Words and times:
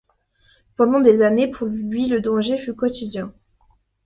Pendant 0.77 0.99
des 0.99 1.21
années 1.21 1.47
pour 1.47 1.67
lui 1.67 2.07
le 2.07 2.21
danger 2.21 2.57
fut 2.57 2.73
quotidien. 2.73 3.31